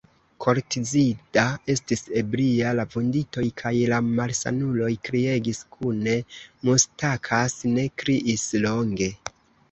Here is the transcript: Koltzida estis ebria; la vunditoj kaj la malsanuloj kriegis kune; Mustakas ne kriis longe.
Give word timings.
Koltzida 0.43 1.41
estis 1.73 1.99
ebria; 2.21 2.71
la 2.79 2.85
vunditoj 2.93 3.43
kaj 3.61 3.73
la 3.91 3.99
malsanuloj 4.05 4.89
kriegis 5.09 5.59
kune; 5.75 6.15
Mustakas 6.71 7.59
ne 7.75 7.85
kriis 8.05 8.47
longe. 8.65 9.11